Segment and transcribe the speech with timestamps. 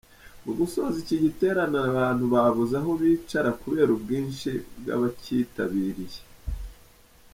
[0.45, 6.19] Mu gusoza iki giterane abantu babuze aho bicara kubera ubwinshi bw’abakitabiriye.